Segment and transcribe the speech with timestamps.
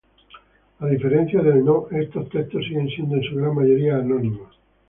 [0.85, 4.57] A diferencia del nō, estos textos siguen siendo en su gran mayoría anónimos.